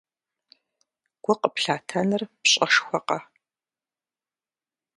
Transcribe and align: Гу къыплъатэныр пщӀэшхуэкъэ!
Гу 1.23 1.33
къыплъатэныр 1.41 2.21
пщӀэшхуэкъэ! 2.41 3.19